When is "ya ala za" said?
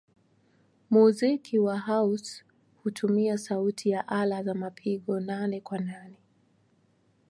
3.89-4.53